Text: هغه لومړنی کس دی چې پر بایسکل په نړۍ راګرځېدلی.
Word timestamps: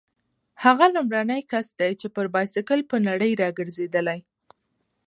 هغه 0.63 0.85
لومړنی 0.95 1.41
کس 1.51 1.67
دی 1.79 1.91
چې 2.01 2.07
پر 2.15 2.25
بایسکل 2.33 2.79
په 2.89 2.97
نړۍ 3.07 3.31
راګرځېدلی. 3.43 4.19